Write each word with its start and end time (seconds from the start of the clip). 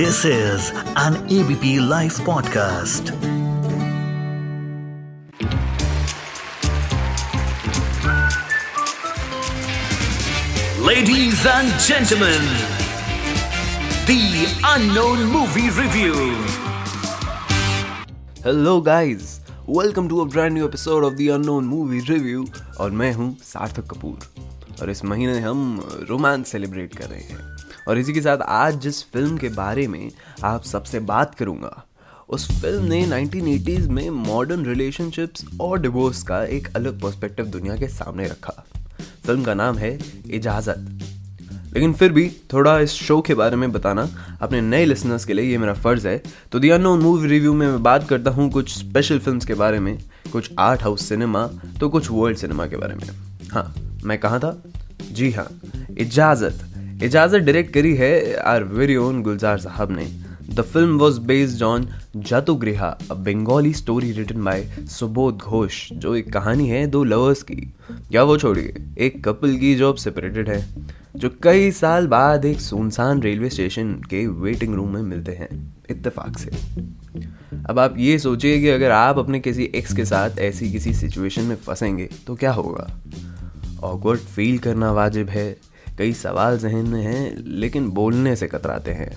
This 0.00 0.24
is 0.24 0.70
an 0.96 1.16
ABP 1.28 1.78
Life 1.78 2.20
podcast. 2.20 3.10
Ladies 10.80 11.44
and 11.44 11.68
gentlemen, 11.78 12.40
the 14.06 14.22
unknown 14.72 15.26
movie 15.34 15.68
review. 15.80 16.14
Hello 18.46 18.80
guys 18.80 19.38
welcome 19.68 20.08
to 20.08 20.20
a 20.20 20.28
brand 20.30 20.52
new 20.52 20.68
episode 20.68 21.04
of 21.04 21.14
the 21.14 21.28
unknown 21.34 21.64
movie 21.64 22.00
review 22.08 22.46
और 22.80 22.90
मैं 23.02 23.12
हूँ 23.12 23.36
सार्थक 23.44 23.90
कपूर 23.90 24.82
और 24.82 24.90
इस 24.90 25.04
महीने 25.04 25.38
हम 25.40 25.80
romance 26.10 26.48
celebrate 26.52 26.96
कर 26.96 27.08
रहे 27.08 27.20
हैं 27.20 27.49
और 27.90 27.98
इसी 27.98 28.12
के 28.12 28.20
साथ 28.20 28.38
आज 28.38 28.80
जिस 28.80 29.02
फ़िल्म 29.02 29.36
के 29.36 29.48
बारे 29.48 29.86
में 29.88 30.10
आप 30.44 30.64
सबसे 30.64 31.00
बात 31.00 31.34
करूँगा, 31.34 31.84
उस 32.28 32.62
फ़िल्म 32.62 32.84
ने 32.84 33.06
1980s 33.06 33.86
में 33.86 34.10
मॉडर्न 34.10 34.66
रिलेशनशिप्स 34.66 35.44
और 35.60 35.80
डिवोर्स 35.80 36.22
का 36.22 36.44
एक 36.44 36.68
अलग 36.76 37.00
पर्सपेक्टिव 37.00 37.46
दुनिया 37.46 37.76
के 37.76 37.88
सामने 37.88 38.24
रखा। 38.24 38.64
फ़िल्म 39.26 39.44
का 39.44 39.54
नाम 39.54 39.78
है 39.78 39.98
इजाज़त। 40.30 41.00
लेकिन 41.74 41.92
फिर 41.92 42.12
भी 42.12 42.32
थोड़ा 42.52 42.78
इस 42.80 42.90
शो 42.90 43.20
के 43.20 43.34
बारे 43.34 43.56
में 43.56 43.72
बताना 43.72 44.08
अपने 44.40 44.60
नए 44.60 44.84
लिसनर्स 44.84 45.24
के 45.24 45.32
लिए 45.32 45.50
ये 45.50 45.58
मेरा 45.58 45.74
फ़र्ज़ 45.74 46.08
है। 46.08 46.22
तो 46.52 46.58
दी 46.58 46.68
अनोन 46.68 47.00
मूवी 47.00 47.28
रिव्यू 47.28 47.54
में 47.54 47.68
मैं 47.68 47.82
बात 47.82 48.08
करता 48.08 48.30
हूँ 48.30 48.50
कुछ 48.50 48.78
स्पेशल 48.78 49.18
फिल्म्स 49.18 49.44
के 49.44 49.54
बारे 49.54 49.80
में, 49.80 49.98
कुछ 50.32 50.50
आर्ट 50.58 50.82
हाउस 50.82 51.08
सिनेमा 51.08 51.46
तो 51.80 51.88
कुछ 51.88 52.10
वर्ल्ड 52.10 52.38
सिनेमा 52.38 52.66
के 52.66 52.76
बारे 52.76 52.94
में। 52.94 53.08
हाँ 53.52 53.74
मैं 54.04 54.18
कहाँ 54.18 54.40
था? 54.40 54.62
जी 55.12 55.30
हाँ 55.30 55.48
इजाज़त। 55.98 56.66
इजाज़त 57.02 57.38
डायरेक्ट 57.38 57.72
करी 57.74 57.94
है 57.94 58.36
आर 58.36 58.64
वेरी 58.64 58.96
ओन 58.96 59.22
गुलजार 59.22 59.58
साहब 59.58 59.90
ने। 59.90 60.04
The 60.54 60.60
film 60.60 60.98
was 60.98 61.20
based 61.20 61.62
on 61.62 61.88
Jatugriha 62.16 62.88
a 63.10 63.14
Bengali 63.14 63.72
story 63.72 64.12
written 64.12 64.42
by 64.44 64.64
Subodh 64.90 65.36
Ghosh 65.36 65.92
जो 65.92 66.14
एक 66.16 66.32
कहानी 66.32 66.68
है 66.68 66.86
दो 66.86 67.04
लवर्स 67.04 67.42
की। 67.42 67.72
या 68.12 68.22
वो 68.22 68.36
छोड़िए? 68.38 68.74
एक 68.98 69.24
कपल 69.24 69.56
की 69.56 69.74
जो 69.74 69.88
अब 69.88 69.94
सेपरेटेड 69.94 70.48
है, 70.48 70.66
जो 71.16 71.30
कई 71.42 71.70
साल 71.70 72.06
बाद 72.06 72.44
एक 72.44 72.60
सुनसान 72.60 73.22
रेलवे 73.22 73.50
स्टेशन 73.50 73.92
के 73.94 74.26
वेटिंग 74.26 74.74
रूम 74.74 74.94
में 74.94 75.02
मिलते 75.02 75.32
हैं, 75.32 75.74
इत्तेफाक 75.90 76.38
से। 76.38 76.50
अब 77.70 77.78
आप 77.78 77.94
ये 77.98 78.18
सोचिए 78.18 78.60
कि 78.60 78.68
अगर 78.68 78.90
आप 78.90 79.18
अपने 79.18 79.40
किसी 79.40 79.70
एक्स 79.74 79.96
के 79.96 80.04
साथ 80.04 80.38
ऐसी 80.38 80.72
किसी 80.72 80.94
सिचुएशन 80.94 81.42
में 81.42 81.56
फंसेंगे 81.56 82.08
तो 82.26 82.34
क्या 82.34 82.52
होगा? 82.52 82.86
ऑकवर्ड 83.82 84.20
फील 84.20 84.58
करना 84.58 84.92
वाजिब 84.92 85.28
है। 85.28 85.56
कई 86.00 86.12
सवाल 86.12 86.58
जहन 86.58 86.86
में 86.88 87.02
हैं, 87.02 87.36
लेकिन 87.38 87.88
बोलने 87.90 88.34
से 88.36 88.46
कतराते 88.48 88.90
हैं। 88.90 89.10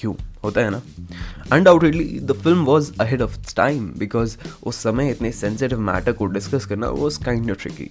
क्यों? 0.00 0.14
होता 0.44 0.60
है 0.60 0.70
ना? 0.70 0.80
Undoubtedly 1.52 2.04
the 2.20 2.32
film 2.34 2.64
was 2.64 2.90
ahead 3.00 3.22
of 3.22 3.36
time 3.56 3.86
because 3.98 4.36
उस 4.66 4.76
समय 4.76 5.10
इतने 5.10 5.32
सेंसिटिव 5.32 5.80
मैटर 5.80 6.12
को 6.12 6.26
डिस्कस 6.26 6.66
करना 6.66 6.88
was 6.90 7.18
kind 7.24 7.50
of 7.50 7.58
tricky 7.58 7.88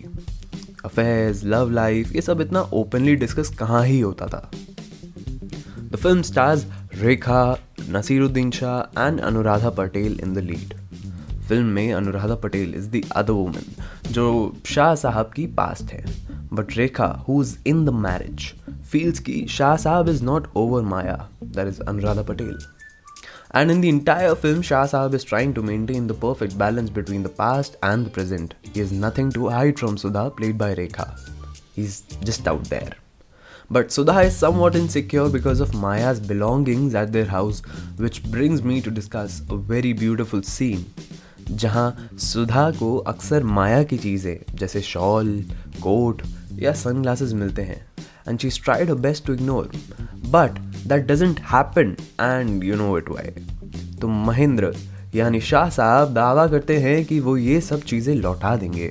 affairs 0.85 1.43
love 1.43 1.69
life 1.71 2.15
ये 2.15 2.21
सब 2.21 2.41
इतना 2.41 2.61
ओपनली 2.73 3.15
डिस्कस 3.15 3.49
कहाँ 3.49 3.85
ही 3.85 3.99
होता 3.99 4.27
था? 4.27 4.51
The 5.91 5.95
film 5.95 6.21
stars 6.21 6.65
Rekha 6.95 7.57
Naseeruddin 7.89 8.51
Shah 8.51 9.07
and 9.07 9.19
Anuradha 9.19 9.69
Patel 9.69 10.19
in 10.23 10.33
the 10.33 10.37
lead 10.37 10.73
film 11.47 11.65
में 11.65 11.93
Anuradha 11.93 12.35
Patel 12.35 12.73
is 12.75 12.89
the 12.89 13.01
other 13.15 13.33
woman 13.33 14.11
जो 14.11 14.27
शाह 14.65 14.93
साहब 14.95 15.31
की 15.35 15.47
पास्ट 15.57 15.91
है। 15.93 16.03
But 16.52 16.76
Rekha 16.76 17.06
who 17.28 17.40
is 17.42 17.56
in 17.66 17.84
the 17.84 17.98
marriage 18.06 18.52
feels 18.90 19.20
ki 19.26 19.36
Shah 19.52 19.76
Sahab 19.76 20.08
is 20.08 20.22
not 20.22 20.48
over 20.54 20.82
Maya, 20.82 21.16
that 21.40 21.66
is 21.66 21.80
Anuradha 21.80 22.24
Patel. 22.26 22.56
And 23.52 23.70
in 23.70 23.80
the 23.80 23.88
entire 23.88 24.34
film, 24.34 24.62
Shah 24.62 24.84
Sahab 24.86 25.14
is 25.14 25.24
trying 25.24 25.54
to 25.54 25.62
maintain 25.62 26.06
the 26.06 26.14
perfect 26.14 26.56
balance 26.58 26.90
between 26.90 27.22
the 27.22 27.32
past 27.40 27.76
and 27.82 28.06
the 28.06 28.10
present. 28.10 28.54
He 28.72 28.80
has 28.80 28.92
nothing 28.92 29.32
to 29.32 29.48
hide 29.48 29.78
from 29.78 29.96
Sudha, 29.96 30.30
played 30.30 30.58
by 30.58 30.74
Rekha. 30.74 31.08
He's 31.74 32.00
just 32.22 32.46
out 32.46 32.64
there. 32.64 32.92
But 33.70 33.90
Sudha 33.90 34.20
is 34.20 34.36
somewhat 34.36 34.76
insecure 34.76 35.28
because 35.28 35.60
of 35.60 35.74
Maya's 35.74 36.20
belongings 36.20 36.94
at 36.94 37.12
their 37.12 37.24
house, 37.24 37.62
which 37.96 38.22
brings 38.24 38.62
me 38.62 38.80
to 38.80 38.90
discuss 38.90 39.42
a 39.50 39.56
very 39.56 39.92
beautiful 39.92 40.42
scene. 40.42 40.84
जहाँ 41.50 42.08
सुधा 42.18 42.70
को 42.78 42.96
अक्सर 43.08 43.42
माया 43.56 43.82
की 43.90 43.98
चीज़ें 43.98 44.56
जैसे 44.58 44.80
shawl 44.82 45.28
coat 45.82 46.22
या 46.59 46.71
sunglasses 46.73 47.33
मिलते 47.33 47.61
हैं 47.61 47.85
and 48.27 48.39
she 48.39 48.49
tried 48.63 48.91
best 48.91 49.25
to 49.25 49.33
ignore 49.33 49.71
but 50.29 50.59
that 50.87 51.05
doesn't 51.05 51.39
happen 51.39 51.95
and 52.21 52.63
you 52.63 52.75
know 52.75 52.97
it 52.97 53.09
why 53.09 53.45
तो 54.01 54.07
महेंद्र, 54.07 54.73
यानी 55.15 55.39
शाह 55.41 55.69
साहब 55.69 56.13
दावा 56.13 56.47
करते 56.47 56.77
हैं 56.77 57.05
कि 57.05 57.19
वो 57.19 57.37
ये 57.37 57.61
सब 57.61 57.81
चीज़ें 57.81 58.13
लौटा 58.15 58.55
देंगे। 58.55 58.87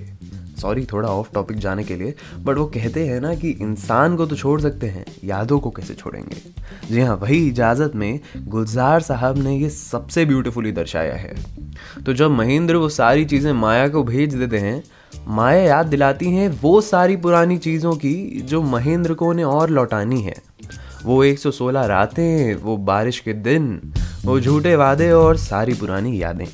सॉरी, 0.60 0.84
थोड़ा 0.93 1.09
ऑफ़ 1.09 1.32
टॉपिक 1.34 1.59
जाने 1.59 1.84
के 1.84 1.97
लिए 1.97 2.15
बट 2.38 2.59
वो 2.59 2.65
कहते 2.69 3.06
हैं 3.06 3.21
ना 3.21 3.34
कि 3.34 3.50
इंसान 3.50 4.16
को 4.16 4.26
तो 4.26 4.37
छोड़ 4.37 4.60
सकते 4.60 4.87
हैं, 4.87 5.04
यादों 5.25 5.59
को 5.60 5.71
कैसे 5.71 5.94
छोड़ेंगे? 5.94 6.37
जी 6.91 7.00
हाँ 7.00 7.16
वही 7.16 7.47
इजाज़त 7.48 7.93
में 7.94 8.21
गुलजार 8.47 9.00
साहब 9.00 9.38
ने 9.38 9.56
ये 9.56 9.70
सबसे 9.70 10.25
ब्यूटीफुली 10.25 10.72
दर्शाया 10.72 11.15
है। 11.15 11.34
तो 12.06 12.12
जब 12.12 12.31
महेंद्र 12.31 12.76
वो 12.76 12.88
सारी 12.88 13.25
चीज़ें 13.25 13.53
माया 13.53 13.88
को 13.88 14.03
भेज 14.03 14.34
देते 14.34 14.59
हैं, 14.59 14.82
माया 15.28 15.62
याद 15.62 15.87
दिलाती 15.87 16.31
हैं 16.31 16.49
वो 16.62 16.81
सारी 16.81 17.16
पुरानी 17.16 17.59
चीज़ों 17.59 17.94
की 17.94 18.15
जो 18.41 18.62
महेंद्र 18.62 19.15
को 19.15 19.28
उन्हें 19.28 19.44
और 19.44 19.70
लौटानी 19.70 20.20
है। 20.22 20.34
वो 21.04 21.22
116 21.25 21.84
रातें, 21.84 22.54
वो 22.54 22.76
बारिश 22.76 23.20
के 23.20 23.32
दिन, 23.32 23.81
वो 24.25 24.41
झूठे 24.41 24.75
वादे 24.76 25.10
और 25.10 25.37
सारी 25.37 25.75
पुरानी 25.75 26.22
यादें। 26.22 26.47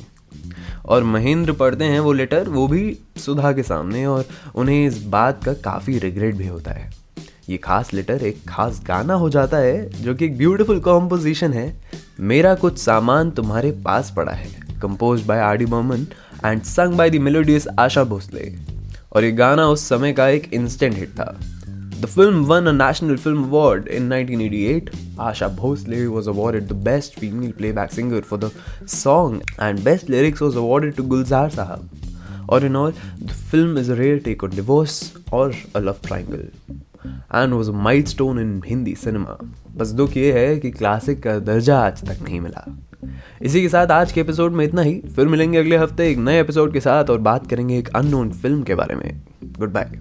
और 0.86 1.04
महेंद्र 1.04 1.52
पढ़ते 1.52 1.84
हैं 1.84 2.00
वो 2.00 2.12
लेटर, 2.12 2.48
वो 2.48 2.66
भी 2.68 2.98
सुधा 3.16 3.52
के 3.52 3.62
सामने 3.62 4.04
और 4.06 4.24
उन्हें 4.54 4.86
इस 4.86 5.02
बात 5.04 5.44
का 5.44 5.52
काफ़ी 5.64 5.98
रिग्रेट 5.98 6.34
भी 6.34 6.46
होता 6.46 6.70
है। 6.70 6.90
ये 7.48 7.56
खास 7.56 7.92
लेटर 7.94 8.22
एक 8.22 8.42
खास 8.48 8.80
गाना 8.86 9.14
हो 9.14 9.30
जाता 9.30 9.56
है, 9.56 10.02
जो 10.02 10.14
कि 10.14 10.24
एक 10.24 10.36
ब्यूटीफुल 10.38 10.80
कॉम्पोजिशन 10.80 11.52
है। 11.52 11.74
मेरा 12.20 12.54
कुछ 12.54 12.78
सामान 12.78 13.30
तुम्हारे 13.30 13.70
पास 13.84 14.12
पड़ा 14.16 14.32
है 14.32 14.48
compose 14.82 15.22
by 15.22 15.40
R 15.40 15.56
D 15.56 15.66
Burman 15.66 16.06
and 16.44 16.62
song 16.62 16.94
by 16.94 17.10
the 17.10 17.16
melodious 17.16 17.66
Asha 17.78 18.04
Bhosle 18.04 18.52
और 19.12 19.24
ये 19.24 19.32
गाना 19.32 19.66
उस 19.66 19.88
समय 19.88 20.12
का 20.12 20.28
एक 20.28 20.52
इंस्टेंट 20.54 20.94
हिट 20.94 21.10
था। 21.10 21.38
The 22.00 22.06
film 22.06 22.44
won 22.44 22.66
a 22.66 22.72
national 22.72 23.16
film 23.16 23.44
award 23.44 23.88
in 23.88 24.12
1988 24.12 25.20
Asha 25.20 25.48
Bhosle 25.56 26.06
was 26.06 26.28
awarded 26.28 26.66
the 26.68 26.72
best 26.84 27.18
female 27.18 27.52
playback 27.52 27.92
singer 27.92 28.20
for 28.20 28.38
the 28.38 28.50
song 28.88 29.42
and 29.62 29.84
best 29.84 30.10
lyrics 30.10 30.42
was 30.42 30.56
awarded 30.56 30.94
to 30.94 31.02
Gulzar 31.04 31.50
sahab 31.50 31.90
और 32.50 32.66
in 32.66 32.76
all 32.76 32.92
the 33.22 33.30
film 33.50 33.78
is 33.78 33.92
a 33.92 33.94
rare 33.94 34.18
take 34.18 34.44
on 34.44 34.50
divorce 34.50 35.12
और 35.32 35.54
a 35.76 35.80
love 35.80 35.96
triangle 36.06 36.48
and 37.34 37.54
was 37.54 37.70
a 37.70 37.72
milestone 38.06 38.40
in 38.40 38.60
Hindi 38.66 38.94
cinema 38.94 39.38
बस 39.76 39.88
दुख 39.88 40.16
ये 40.16 40.32
है 40.32 40.58
कि 40.58 40.70
classic 40.70 41.22
का 41.22 41.38
दर्जा 41.38 41.78
आज 41.78 42.02
तक 42.08 42.22
नहीं 42.22 42.40
मिला। 42.40 42.66
इसी 43.42 43.60
के 43.62 43.68
साथ 43.68 43.86
आज 43.86 44.12
के 44.12 44.20
एपिसोड 44.20 44.52
में 44.52 44.64
इतना 44.64 44.82
ही। 44.82 44.94
फिर 45.16 45.28
मिलेंगे 45.28 45.58
अगले 45.58 45.76
हफ़्ते 45.76 46.10
एक 46.10 46.18
नए 46.18 46.40
एपिसोड 46.40 46.72
के 46.72 46.80
साथ 46.80 47.10
और 47.10 47.18
बात 47.20 47.46
करेंगे 47.46 47.78
एक 47.78 47.88
अननोन 47.88 48.30
फ़िल्म 48.32 48.62
के 48.62 48.74
बारे 48.74 48.94
में। 48.94 49.22
Goodbye 49.72 50.00